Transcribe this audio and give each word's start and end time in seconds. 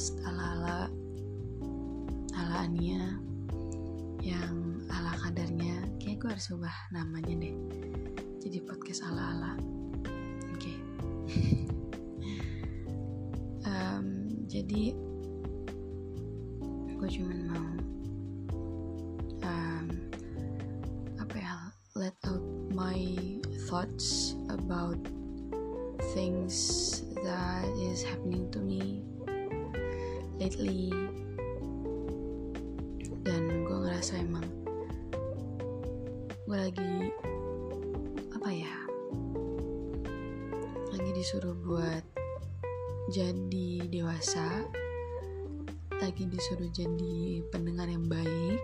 podcast 0.00 0.24
ala-ala 0.24 0.88
ala 2.32 2.64
Ania 2.64 3.20
yang 4.24 4.80
ala 4.88 5.12
kadarnya. 5.20 5.76
Kayak 6.00 6.16
gue 6.24 6.30
harus 6.32 6.48
ubah 6.56 6.72
namanya 6.88 7.36
deh. 7.36 7.52
Jadi 8.40 8.64
podcast 8.64 9.04
ala-ala. 9.04 9.60
Oke. 10.56 10.72
Okay. 11.28 11.68
um, 13.68 14.08
jadi 14.48 14.96
gue 16.96 17.08
cuman 17.20 17.38
mau 17.44 17.68
um, 19.44 19.86
apa 21.20 21.36
ya 21.36 21.56
let 21.92 22.16
out 22.24 22.40
my 22.72 23.04
thoughts 23.68 24.32
about 24.48 24.96
things 26.16 26.56
that 27.20 27.68
is 27.76 28.00
happening 28.00 28.48
to 28.48 28.64
me 28.64 29.04
lately. 30.40 30.88
Dan 33.20 33.68
gue 33.68 33.78
ngerasa 33.84 34.16
emang 34.24 34.48
gue 36.50 36.58
lagi 36.58 37.14
apa 38.34 38.50
ya 38.50 38.74
lagi 40.90 41.10
disuruh 41.14 41.54
buat 41.62 42.02
jadi 43.14 43.86
dewasa 43.86 44.66
lagi 46.02 46.26
disuruh 46.26 46.66
jadi 46.74 47.46
pendengar 47.54 47.86
yang 47.86 48.02
baik 48.10 48.58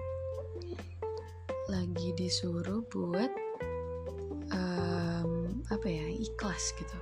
lagi 1.70 2.10
disuruh 2.18 2.82
buat 2.90 3.30
um, 4.50 5.62
apa 5.70 5.86
ya 5.86 6.10
ikhlas 6.10 6.74
gitu 6.74 6.98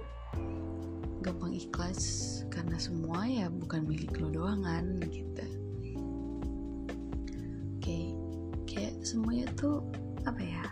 gampang 1.24 1.56
ikhlas 1.56 2.44
karena 2.52 2.76
semua 2.76 3.24
ya 3.24 3.48
bukan 3.48 3.88
milik 3.88 4.12
lo 4.20 4.28
doang 4.28 4.60
kan 4.60 5.00
gitu. 5.08 5.46
Oke 7.80 8.12
kayak 8.68 9.00
semuanya 9.00 9.48
tuh 9.56 9.80
apa 10.28 10.42
ya 10.44 10.64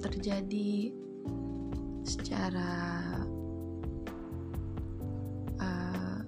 terjadi 0.00 0.88
secara 2.08 2.72
uh, 5.60 6.18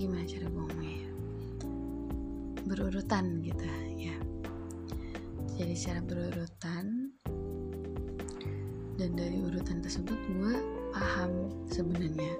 gimana 0.00 0.24
cara 0.24 0.48
ngomongnya 0.48 0.96
ya 1.04 1.12
berurutan 2.64 3.44
gitu 3.44 3.68
ya. 4.00 4.16
Jadi 5.60 5.74
secara 5.76 6.00
berurutan 6.00 7.12
dan 8.96 9.10
dari 9.12 9.44
urutan 9.44 9.84
tersebut 9.84 10.16
gue 10.16 10.56
paham 10.92 11.50
sebenarnya 11.72 12.36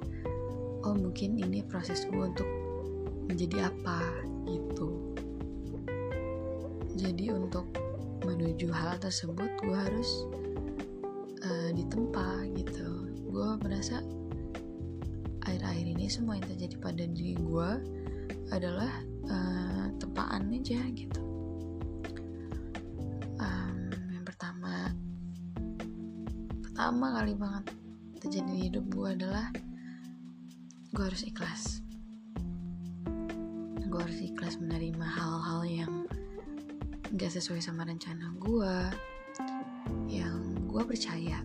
oh 0.84 0.94
mungkin 0.94 1.38
ini 1.38 1.64
proses 1.64 2.04
gue 2.10 2.20
untuk 2.20 2.48
menjadi 3.30 3.70
apa 3.70 4.02
gitu. 4.44 5.14
Jadi 6.98 7.32
untuk 7.32 7.70
menuju 8.22 8.68
hal 8.70 8.98
tersebut 9.00 9.48
gue 9.62 9.76
harus 9.78 10.10
uh, 11.46 11.70
ditempa 11.72 12.44
gitu. 12.58 13.08
Gue 13.32 13.56
merasa 13.64 14.04
akhir-akhir 15.48 15.86
ini 15.96 16.06
semua 16.10 16.36
yang 16.38 16.46
terjadi 16.46 16.76
pada 16.78 17.04
diri 17.08 17.34
gue 17.38 17.70
adalah 18.52 18.92
uh, 19.30 19.86
tempaan 19.96 20.52
aja 20.52 20.82
gitu. 20.92 21.22
Um, 23.40 23.90
yang 24.12 24.24
pertama 24.26 24.92
pertama 26.62 27.06
kali 27.16 27.34
banget 27.38 27.64
terjadi 28.22 28.46
di 28.54 28.70
hidup 28.70 28.86
gue 28.94 29.08
adalah 29.18 29.50
gue 30.94 31.02
harus 31.02 31.26
ikhlas. 31.26 31.82
Gue 33.82 33.98
harus 33.98 34.22
ikhlas 34.22 34.62
menerima 34.62 35.02
hal-hal 35.02 35.60
yang 35.66 35.92
gak 37.18 37.34
sesuai 37.34 37.58
sama 37.58 37.82
rencana 37.82 38.30
gue 38.38 38.74
yang 40.06 40.54
gue 40.70 40.82
percaya 40.86 41.42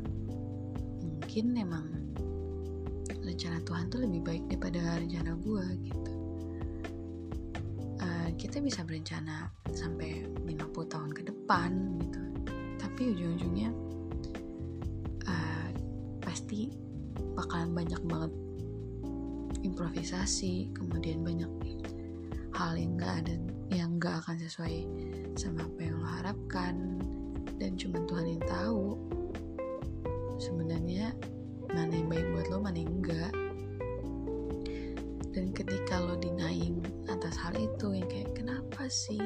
mungkin 1.02 1.58
emang 1.58 1.86
rencana 3.26 3.58
Tuhan 3.66 3.90
tuh 3.90 4.06
lebih 4.06 4.22
baik 4.22 4.44
daripada 4.46 5.02
rencana 5.02 5.34
gue 5.34 5.66
gitu. 5.82 6.12
Uh, 7.98 8.30
kita 8.38 8.62
bisa 8.62 8.86
berencana 8.86 9.50
sampai 9.74 10.30
50 10.46 10.94
tahun 10.94 11.10
ke 11.10 11.26
depan 11.26 11.70
gitu. 12.06 12.22
Tapi 12.78 13.02
ujung-ujungnya 13.18 13.87
pasti 16.48 16.72
bakalan 17.36 17.76
banyak 17.76 18.02
banget 18.08 18.32
improvisasi 19.68 20.72
kemudian 20.72 21.20
banyak 21.20 21.52
hal 22.56 22.72
yang 22.80 22.96
gak 22.96 23.20
ada 23.20 23.36
yang 23.68 24.00
gak 24.00 24.24
akan 24.24 24.40
sesuai 24.40 24.88
sama 25.36 25.68
apa 25.68 25.80
yang 25.84 26.00
lo 26.00 26.08
harapkan. 26.08 26.76
Dan 27.60 27.76
cuma 27.76 28.00
Tuhan 28.08 28.40
yang 28.40 28.44
tahu 28.48 28.96
sebenarnya 30.40 31.12
mana 31.68 31.92
yang 31.92 32.08
baik 32.08 32.32
buat 32.32 32.48
lo 32.48 32.64
mana 32.64 32.80
yang 32.80 32.96
enggak 32.96 33.34
dan 35.36 35.52
ketika 35.52 36.00
lo 36.00 36.16
denying 36.16 36.80
atas 37.12 37.36
hal 37.44 37.60
itu 37.60 37.92
yang 37.92 38.08
kayak 38.08 38.32
kenapa 38.40 38.88
sih 38.88 39.20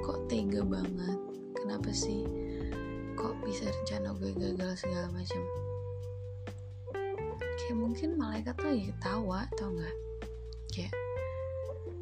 kok 0.00 0.24
tega 0.32 0.64
banget? 0.64 1.20
Kenapa 1.52 1.92
sih 1.92 2.24
kok 3.20 3.36
bisa 3.44 3.68
rencana 3.68 4.16
gue 4.16 4.32
gagal 4.40 4.88
segala 4.88 5.12
macam 5.12 5.42
kayak 7.62 7.78
mungkin 7.78 8.18
malaikat 8.18 8.58
tuh 8.58 8.74
lagi 8.74 8.90
ketawa 8.90 9.46
tau 9.54 9.70
nggak? 9.70 9.96
Kayak 10.74 10.92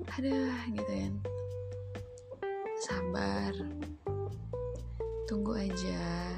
ada 0.09 0.41
gitu 0.73 0.89
kan. 0.89 1.15
Sabar 2.81 3.53
tunggu 5.29 5.53
aja. 5.61 6.33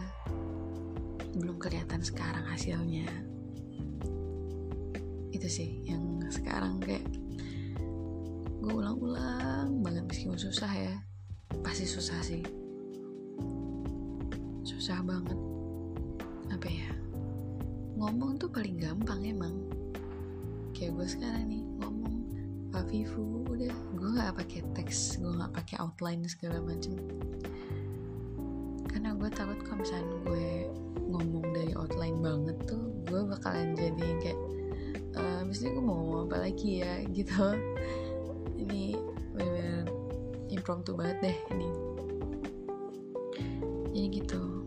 Belum 1.39 1.55
kelihatan 1.63 2.03
sekarang 2.03 2.43
hasilnya. 2.51 3.07
Itu 5.31 5.47
sih 5.47 5.87
yang 5.87 6.27
sekarang 6.27 6.83
kayak 6.83 7.07
gue 8.59 8.75
ulang-ulang 8.75 9.87
banget 9.87 10.03
meskipun 10.03 10.35
susah 10.35 10.73
ya. 10.75 10.95
Pasti 11.63 11.87
susah 11.87 12.19
sih. 12.27 12.43
Susah 14.67 14.99
banget. 15.07 15.39
Apa 16.51 16.67
ya 16.67 16.91
ngomong 18.03 18.35
tuh 18.35 18.51
paling 18.51 18.83
gampang 18.83 19.23
emang. 19.23 19.55
Kayak 20.75 20.99
gue 20.99 21.07
sekarang 21.07 21.47
nih 21.47 21.63
ngomong 21.79 22.15
Pak 22.75 22.91
Vivu 22.91 23.47
udah. 23.47 23.71
Gue 23.95 24.09
nggak 24.19 24.43
pakai 24.43 24.61
teks 24.75 25.23
gue 25.23 25.31
nggak 25.31 25.55
pakai 25.55 25.79
outline 25.79 26.27
segala 26.27 26.59
macem. 26.59 26.99
Karena 28.91 29.15
gue 29.15 29.31
takut 29.31 29.63
kalau 29.63 29.87
misalnya 29.87 30.19
gue 30.27 30.47
ngomong 31.15 31.47
dari 31.55 31.73
outline 31.79 32.19
banget 32.19 32.59
tuh 32.67 32.91
gue 33.07 33.23
bakalan 33.23 33.79
jadi 33.79 34.09
kayak 34.19 34.41
misalnya 35.47 35.79
gue 35.79 35.85
mau 35.87 35.97
ngomong 36.03 36.21
apa 36.27 36.37
lagi 36.51 36.83
ya? 36.83 37.07
Gitu. 37.17 37.47
Ini 38.59 38.99
bener-bener 39.31 39.87
impromptu 40.51 40.99
banget 40.99 41.31
deh 41.31 41.39
ini. 41.55 41.71
Jadi 43.95 44.09
gitu 44.19 44.62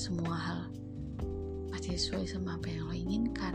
semua 0.00 0.32
hal. 0.32 0.60
Pasti 1.68 1.92
sesuai 1.92 2.24
sama 2.24 2.56
apa 2.56 2.72
yang 2.72 2.88
lo 2.88 2.96
inginkan. 2.96 3.52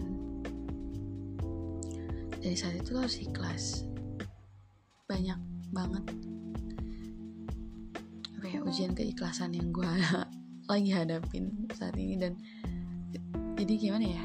Dari 2.38 2.54
saat 2.54 2.78
itu 2.78 2.94
lo 2.94 3.02
harus 3.02 3.18
ikhlas. 3.18 3.82
Banyak 5.10 5.42
banget. 5.74 6.06
Apa 8.38 8.46
ya 8.46 8.62
ujian 8.62 8.94
keikhlasan 8.94 9.58
yang 9.58 9.74
gue 9.74 9.90
lagi 10.70 10.92
hadapin 10.94 11.66
saat 11.74 11.98
ini 11.98 12.14
dan 12.22 12.38
jadi 13.58 13.74
gimana 13.82 14.06
ya? 14.06 14.24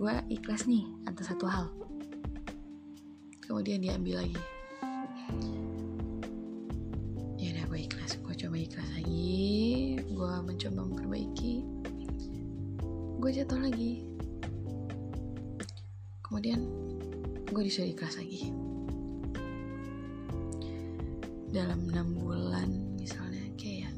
Gue 0.00 0.16
ikhlas 0.32 0.64
nih 0.64 0.88
atas 1.04 1.28
satu 1.28 1.44
hal. 1.44 1.68
Kemudian 3.44 3.84
diambil 3.84 4.24
lagi 4.24 4.40
gue 10.40 10.56
mencoba 10.56 10.88
memperbaiki 10.88 11.54
gue 13.20 13.30
jatuh 13.36 13.60
lagi. 13.60 14.08
Kemudian 16.24 16.64
gue 17.44 17.60
disuruh 17.60 17.92
ikhlas 17.92 18.16
lagi. 18.16 18.48
Dalam 21.52 21.92
enam 21.92 22.16
bulan 22.16 22.72
misalnya 22.96 23.52
kayak 23.60 23.92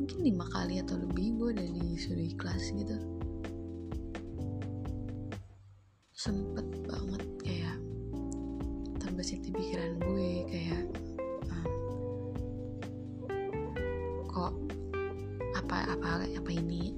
mungkin 0.00 0.24
lima 0.24 0.48
kali 0.48 0.80
atau 0.80 0.96
lebih 0.96 1.36
gue 1.36 1.60
udah 1.60 1.68
disuruh 1.76 2.24
ikhlas 2.24 2.72
gitu. 2.72 2.96
Sempet 6.16 6.64
banget 6.88 7.22
kayak 7.44 7.76
terbesit 8.96 9.44
di 9.44 9.52
pikiran 9.52 9.92
gue 10.08 10.48
kayak 10.48 10.88
um, 11.52 11.68
kok 14.32 14.71
apa 15.72 15.96
apa 15.96 16.28
apa 16.28 16.50
ini? 16.52 16.92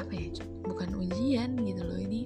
Apa 0.00 0.08
ya? 0.08 0.32
Bukan 0.64 0.96
ujian 0.96 1.60
gitu 1.60 1.84
loh. 1.84 2.00
Ini 2.00 2.24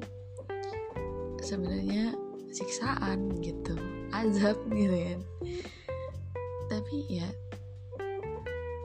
sebenarnya 1.43 2.15
siksaan 2.55 3.43
gitu. 3.43 3.75
Azab 4.15 4.55
gitu 4.71 4.95
kan. 4.95 5.21
Tapi 6.71 6.97
ya 7.11 7.27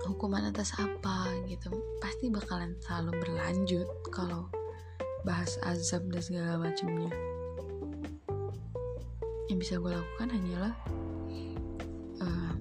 hukuman 0.08 0.50
atas 0.50 0.72
apa 0.80 1.30
gitu 1.52 1.68
pasti 2.00 2.32
bakalan 2.32 2.74
selalu 2.80 3.12
berlanjut 3.22 3.88
kalau 4.10 4.48
bahas 5.28 5.60
azab 5.62 6.08
dan 6.10 6.24
segala 6.24 6.58
macamnya. 6.58 7.12
Yang 9.52 9.58
bisa 9.62 9.74
gue 9.78 9.92
lakukan 9.94 10.30
hanyalah 10.32 10.74
uh, 12.24 12.54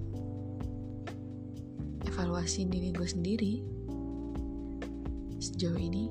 evaluasi 2.05 2.67
diri 2.67 2.91
gue 2.91 3.07
sendiri 3.07 3.53
sejauh 5.37 5.77
ini 5.77 6.09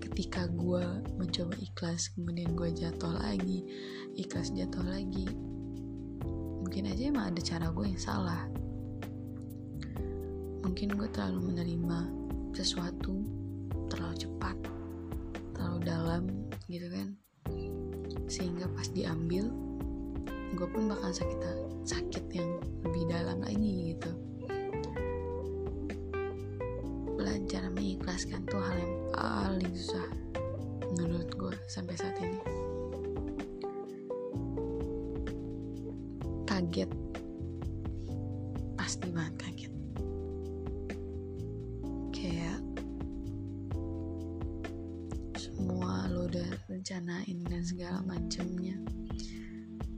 ketika 0.00 0.44
gue 0.52 0.84
mencoba 1.16 1.56
ikhlas 1.56 2.12
kemudian 2.12 2.52
gue 2.52 2.68
jatuh 2.72 3.16
lagi 3.16 3.64
ikhlas 4.16 4.52
jatuh 4.52 4.84
lagi 4.84 5.28
mungkin 6.72 6.88
aja 6.88 7.04
emang 7.12 7.36
ada 7.36 7.42
cara 7.44 7.68
gue 7.68 7.84
yang 7.84 8.00
salah. 8.00 8.48
Mungkin 10.64 10.96
gue 10.96 11.04
terlalu 11.12 11.52
menerima 11.52 11.98
sesuatu 12.56 13.12
terlalu 13.92 14.16
cepat 14.24 14.56
terlalu 15.52 15.78
dalam 15.84 16.22
gitu 16.72 16.88
kan? 16.88 17.12
Sehingga 18.24 18.72
pas 18.72 18.88
diambil 18.88 19.52
gue 20.56 20.68
pun 20.72 20.88
bakal 20.88 21.12
sakit 21.12 21.40
sakit 21.84 22.24
yang 22.32 22.56
lebih 22.88 23.04
dalam 23.04 23.44
lagi 23.44 23.92
gitu 23.92 24.31
mengikhlaskan 28.22 28.46
tuh 28.46 28.62
hal 28.62 28.78
yang 28.78 28.94
paling 29.10 29.74
susah 29.74 30.06
menurut 30.94 31.28
gue 31.34 31.54
sampai 31.66 31.94
saat 31.98 32.16
ini. 32.22 32.38
Kaget. 36.46 36.90
Pasti 38.78 39.08
banget 39.10 39.34
kaget. 39.42 39.72
Kayak 42.14 42.60
semua 45.34 46.06
lo 46.06 46.30
udah 46.30 46.50
rencanain 46.70 47.38
dan 47.50 47.62
segala 47.66 48.06
macemnya. 48.06 48.78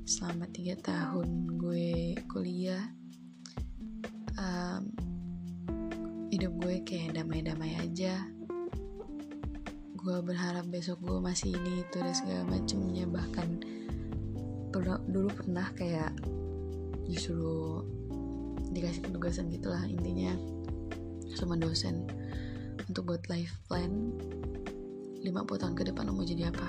Selama 0.08 0.48
tiga 0.48 0.80
tahun 0.80 1.60
gue 1.60 2.16
kuliah 2.32 2.88
um, 4.40 5.03
hidup 6.44 6.60
gue 6.60 6.76
kayak 6.84 7.16
damai-damai 7.16 7.72
aja. 7.80 8.20
Gue 9.96 10.20
berharap 10.20 10.68
besok 10.68 11.00
gue 11.00 11.16
masih 11.16 11.56
ini 11.56 11.80
itu 11.80 11.96
dan 12.04 12.12
segala 12.12 12.44
macemnya. 12.44 13.08
Bahkan 13.08 13.48
dulu 15.08 15.32
pernah 15.32 15.72
kayak 15.72 16.12
disuruh 17.08 17.80
dikasih 18.76 19.08
penugasan 19.08 19.48
gitulah 19.48 19.88
intinya 19.88 20.36
sama 21.32 21.56
dosen 21.56 22.04
untuk 22.92 23.08
buat 23.08 23.24
life 23.32 23.56
plan 23.64 24.12
50 25.24 25.32
tahun 25.32 25.74
ke 25.80 25.96
depan 25.96 26.12
mau 26.12 26.28
jadi 26.28 26.52
apa. 26.52 26.68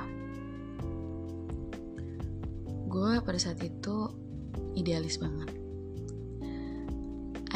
Gue 2.88 3.20
pada 3.20 3.40
saat 3.44 3.60
itu 3.60 4.08
idealis 4.80 5.20
banget 5.20 5.65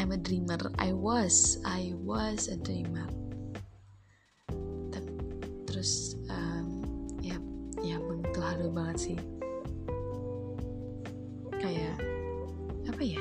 I'm 0.00 0.12
a 0.12 0.16
dreamer. 0.16 0.56
I 0.80 0.96
was 0.96 1.60
I 1.60 1.92
was 1.92 2.48
a 2.48 2.56
dreamer. 2.56 3.04
Terus 5.68 6.16
um, 6.32 6.80
ya 7.20 7.36
ya 7.84 8.00
begitu 8.00 8.40
haru 8.40 8.72
banget 8.72 8.96
sih. 8.96 9.18
Kayak 11.60 12.00
apa 12.88 13.02
ya? 13.04 13.20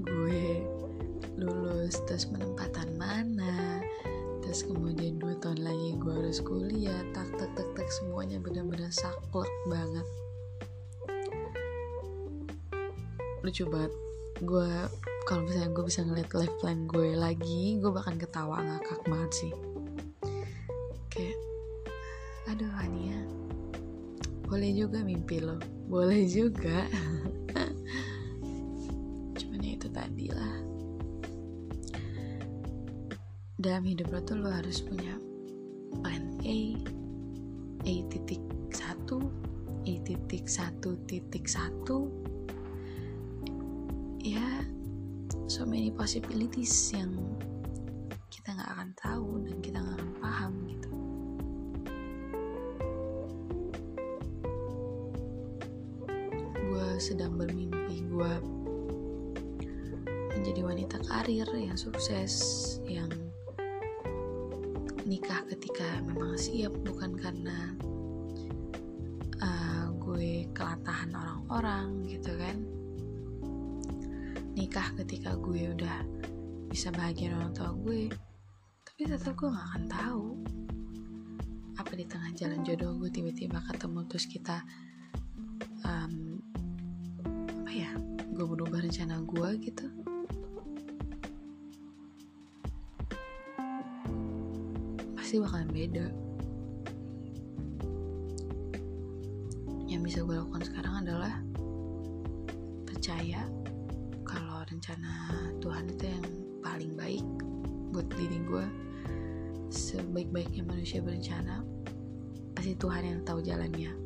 Gue 0.00 0.64
lulus 1.36 2.00
terus 2.08 2.24
penempatan 2.24 2.96
mana? 2.96 3.84
Terus 4.40 4.64
kemudian 4.64 5.20
dua 5.20 5.36
tahun 5.36 5.68
lagi 5.68 6.00
gue 6.00 6.14
harus 6.16 6.40
kuliah. 6.40 7.04
Tak 7.12 7.28
tak 7.36 7.52
tak 7.60 7.68
tak 7.76 7.88
semuanya 7.92 8.40
benar-benar 8.40 8.88
saklek 8.88 9.52
banget. 9.68 10.08
Lucu 13.44 13.68
banget 13.68 14.05
gue 14.44 14.72
kalau 15.24 15.48
misalnya 15.48 15.72
gue 15.72 15.84
bisa 15.88 16.04
ngeliat 16.04 16.28
life 16.36 16.56
plan 16.60 16.84
gue 16.84 17.16
lagi 17.16 17.80
gue 17.80 17.88
bakal 17.88 18.20
ketawa 18.20 18.60
ngakak 18.60 19.00
banget 19.08 19.32
sih. 19.32 19.52
Kayak 21.08 21.40
aduh 22.52 22.72
Ania 22.84 23.16
boleh 24.46 24.70
juga 24.76 25.00
mimpi 25.00 25.40
lo 25.40 25.56
boleh 25.88 26.28
juga. 26.28 26.84
Cuman 29.40 29.64
ya 29.64 29.72
itu 29.74 29.88
tadi 29.88 30.26
lah. 30.28 30.56
Dalam 33.56 33.88
hidup 33.88 34.12
lo 34.12 34.20
tuh 34.20 34.36
lo 34.36 34.52
harus 34.52 34.84
punya 34.84 35.16
plan 35.96 36.36
A 36.44 36.58
A 37.88 37.94
titik 38.12 38.44
satu 38.68 39.32
A 39.88 39.92
titik 40.04 40.44
satu 40.44 40.92
titik 41.08 41.48
satu 41.48 42.12
many 45.76 45.92
possibilities 45.92 46.72
yang 46.96 47.12
kita 48.32 48.48
nggak 48.56 48.70
akan 48.72 48.90
tahu 48.96 49.44
dan 49.44 49.56
kita 49.60 49.76
nggak 49.76 49.96
akan 50.00 50.12
paham 50.24 50.52
gitu. 50.72 50.90
Gue 56.56 56.88
sedang 56.96 57.36
bermimpi 57.36 58.08
gue 58.08 58.32
menjadi 60.32 60.60
wanita 60.64 60.96
karir 61.12 61.44
yang 61.52 61.76
sukses 61.76 62.32
yang 62.88 63.12
nikah 65.04 65.44
ketika 65.52 66.00
memang 66.08 66.40
siap 66.40 66.72
bukan 66.88 67.20
karena 67.20 67.76
uh, 69.44 69.92
gue 69.92 70.48
kelatahan 70.56 71.12
orang-orang 71.12 72.08
gitu 72.08 72.32
kan 72.40 72.75
nikah 74.66 74.90
ketika 74.98 75.38
gue 75.38 75.78
udah 75.78 76.02
bisa 76.66 76.90
bahagia 76.90 77.30
orang 77.38 77.54
tua 77.54 77.70
gue. 77.86 78.10
Tapi 78.82 79.06
tetap 79.06 79.38
gue 79.38 79.46
gak 79.46 79.66
akan 79.70 79.84
tahu 79.86 80.24
apa 81.78 81.92
di 81.94 82.02
tengah 82.02 82.34
jalan 82.34 82.66
jodoh 82.66 82.98
gue 82.98 83.06
tiba-tiba 83.14 83.62
ketemu 83.62 84.02
terus 84.10 84.26
kita 84.26 84.66
um, 85.86 86.42
apa 87.62 87.70
ya 87.70 87.94
gue 88.26 88.42
berubah 88.42 88.82
rencana 88.82 89.22
gue 89.22 89.48
gitu. 89.70 89.86
Pasti 95.14 95.38
bakalan 95.38 95.70
beda. 95.70 96.06
Yang 99.86 100.02
bisa 100.10 100.18
gue 100.26 100.34
lakukan 100.34 100.62
sekarang 100.66 101.06
adalah 101.06 101.38
percaya 102.82 103.46
rencana 104.76 105.40
Tuhan 105.64 105.88
itu 105.88 106.04
yang 106.04 106.26
paling 106.60 106.92
baik 107.00 107.24
buat 107.96 108.04
diri 108.12 108.44
gue 108.44 108.66
sebaik-baiknya 109.72 110.68
manusia 110.68 111.00
berencana 111.00 111.64
pasti 112.52 112.76
Tuhan 112.76 113.02
yang 113.08 113.20
tahu 113.24 113.40
jalannya. 113.40 113.96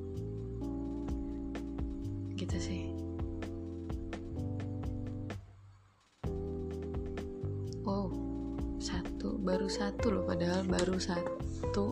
Gitu 2.39 2.57
sih. 2.63 2.95
Wow 7.83 8.15
satu 8.79 9.43
baru 9.43 9.67
satu 9.67 10.07
loh 10.15 10.23
padahal 10.23 10.63
baru 10.71 11.03
satu 11.03 11.87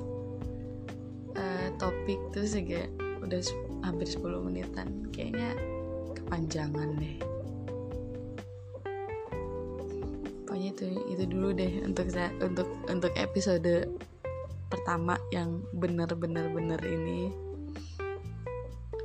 uh, 1.34 1.68
topik 1.82 2.30
tuh 2.30 2.46
kayak 2.46 2.94
udah 3.26 3.42
hampir 3.82 4.06
10 4.06 4.22
menitan. 4.46 5.10
Kayaknya 5.10 5.58
kepanjangan 6.14 6.94
deh 6.94 7.37
pokoknya 10.58 10.74
itu 10.74 10.86
itu 11.14 11.24
dulu 11.30 11.48
deh 11.54 11.72
untuk 11.86 12.10
untuk 12.42 12.68
untuk 12.90 13.12
episode 13.14 13.86
pertama 14.66 15.14
yang 15.30 15.62
bener-bener 15.70 16.50
bener 16.50 16.80
ini. 16.82 17.30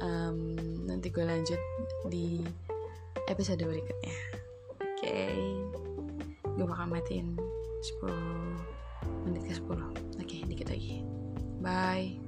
Um, 0.01 0.57
nanti 0.89 1.13
gue 1.13 1.21
lanjut 1.21 1.61
di 2.09 2.41
episode 3.29 3.61
berikutnya. 3.61 4.15
Oke. 4.81 4.97
Okay. 4.97 5.37
gue 6.53 6.65
bakal 6.69 6.85
matiin 6.85 7.33
10 8.01 9.25
menit 9.25 9.41
ke 9.49 9.57
10 9.57 9.73
oke 9.73 9.93
okay, 10.21 10.41
dikit 10.45 10.69
lagi. 10.69 11.01
Bye 11.61 12.22